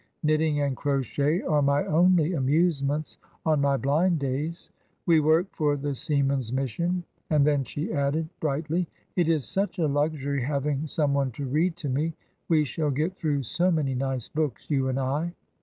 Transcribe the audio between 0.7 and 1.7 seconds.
crochet are